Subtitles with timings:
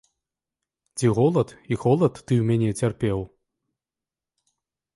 [1.01, 3.19] Ці голад і холад ты ў мяне цярпеў?